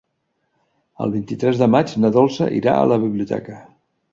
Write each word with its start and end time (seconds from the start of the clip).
El 1.05 1.13
vint-i-tres 1.17 1.61
de 1.63 1.67
maig 1.75 1.93
na 2.05 2.13
Dolça 2.17 2.51
irà 2.61 2.77
a 2.79 2.89
la 2.93 2.99
biblioteca. 3.05 3.61